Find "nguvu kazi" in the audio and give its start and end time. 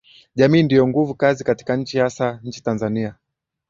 0.87-1.43